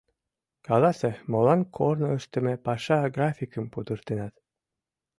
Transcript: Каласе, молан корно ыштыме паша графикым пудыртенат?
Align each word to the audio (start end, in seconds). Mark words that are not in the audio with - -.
Каласе, 0.67 1.11
молан 1.31 1.61
корно 1.75 2.07
ыштыме 2.19 2.53
паша 2.65 2.97
графикым 3.15 3.65
пудыртенат? 3.73 4.33